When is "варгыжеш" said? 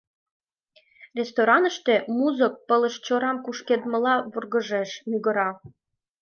4.31-4.89